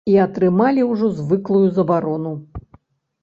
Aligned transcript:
І 0.11 0.15
атрымалі 0.25 0.85
ўжо 0.91 1.09
звыклую 1.17 1.63
забарону. 1.77 2.31